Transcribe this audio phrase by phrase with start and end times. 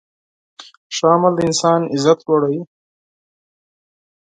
[0.95, 2.61] ښه عمل د انسان عزت لوړوي.